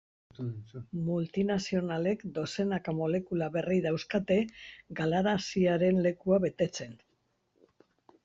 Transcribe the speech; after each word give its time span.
Multinazionalek 1.07 2.23
dozenaka 2.37 2.95
molekula 3.01 3.49
berri 3.57 3.77
dauzkate 3.87 4.37
galaraziaren 5.01 6.03
lekua 6.07 6.43
betetzen. 6.47 6.97